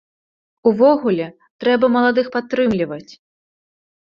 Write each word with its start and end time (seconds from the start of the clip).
Увогуле, 0.71 1.27
трэба 1.65 1.85
маладых 1.97 2.31
падтрымліваць. 2.37 3.13